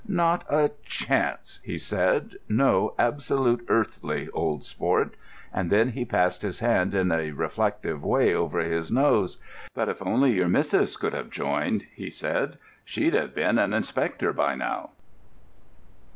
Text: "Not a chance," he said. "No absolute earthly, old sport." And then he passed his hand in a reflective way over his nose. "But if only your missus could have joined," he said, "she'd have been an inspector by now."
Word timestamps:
"Not 0.07 0.45
a 0.49 0.71
chance," 0.83 1.59
he 1.63 1.77
said. 1.77 2.37
"No 2.49 2.95
absolute 2.97 3.63
earthly, 3.67 4.29
old 4.33 4.63
sport." 4.63 5.13
And 5.53 5.69
then 5.69 5.89
he 5.89 6.05
passed 6.05 6.41
his 6.41 6.59
hand 6.59 6.95
in 6.95 7.11
a 7.11 7.29
reflective 7.29 8.03
way 8.03 8.33
over 8.33 8.61
his 8.61 8.91
nose. 8.91 9.37
"But 9.75 9.89
if 9.89 10.01
only 10.03 10.31
your 10.31 10.49
missus 10.49 10.97
could 10.97 11.13
have 11.13 11.29
joined," 11.29 11.85
he 11.93 12.09
said, 12.09 12.57
"she'd 12.83 13.13
have 13.13 13.35
been 13.35 13.59
an 13.59 13.73
inspector 13.73 14.33
by 14.33 14.55
now." 14.55 14.89